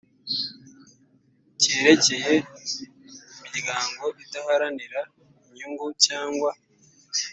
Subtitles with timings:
[1.59, 2.35] ryerekeye
[3.39, 5.01] imiryango idaharanira
[5.47, 6.51] inyungu cyangwa